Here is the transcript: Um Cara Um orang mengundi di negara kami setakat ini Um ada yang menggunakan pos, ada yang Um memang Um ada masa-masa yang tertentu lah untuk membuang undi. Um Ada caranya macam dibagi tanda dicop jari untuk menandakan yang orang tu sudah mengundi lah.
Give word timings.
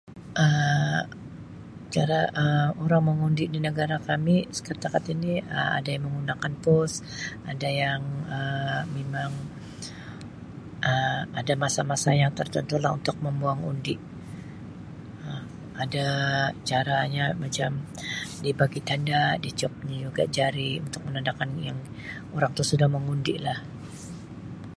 Um 0.43 1.03
Cara 1.93 2.19
Um 2.43 2.67
orang 2.83 3.03
mengundi 3.09 3.45
di 3.53 3.59
negara 3.67 3.97
kami 4.09 4.35
setakat 4.69 5.03
ini 5.13 5.33
Um 5.59 5.69
ada 5.79 5.89
yang 5.93 6.01
menggunakan 6.05 6.53
pos, 6.63 6.91
ada 7.51 7.69
yang 7.83 8.01
Um 8.37 8.83
memang 8.97 9.31
Um 10.91 11.25
ada 11.39 11.53
masa-masa 11.63 12.09
yang 12.21 12.31
tertentu 12.39 12.75
lah 12.83 12.91
untuk 12.99 13.15
membuang 13.25 13.61
undi. 13.71 13.95
Um 15.25 15.43
Ada 15.83 16.07
caranya 16.69 17.23
macam 17.43 17.69
dibagi 18.45 18.81
tanda 18.89 19.21
dicop 19.43 19.73
jari 20.35 20.71
untuk 20.85 21.01
menandakan 21.07 21.49
yang 21.67 21.77
orang 22.35 22.51
tu 22.57 22.63
sudah 22.71 22.87
mengundi 22.95 23.35
lah. 23.47 23.59